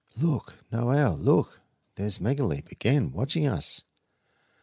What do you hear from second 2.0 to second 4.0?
Megaleep again watching us."